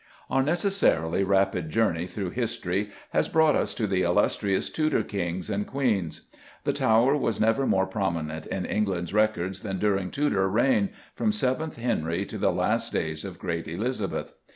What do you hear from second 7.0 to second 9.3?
was never more prominent in England's